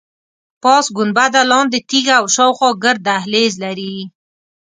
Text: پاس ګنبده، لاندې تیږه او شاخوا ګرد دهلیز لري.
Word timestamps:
پاس 0.63 0.85
ګنبده، 0.97 1.41
لاندې 1.51 1.79
تیږه 1.89 2.13
او 2.19 2.25
شاخوا 2.35 2.69
ګرد 2.83 3.01
دهلیز 3.07 3.53
لري. 3.63 3.95